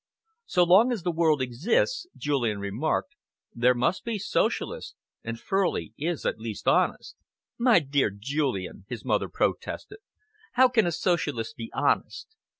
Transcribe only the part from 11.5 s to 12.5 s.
be honest!